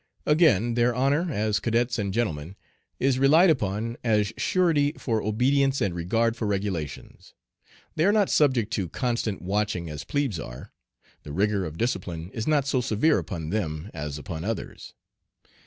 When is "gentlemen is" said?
2.11-3.19